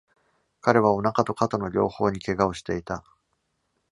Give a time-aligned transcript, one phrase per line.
[0.61, 3.03] 彼は、お腹と肩の両方に怪我をしていた。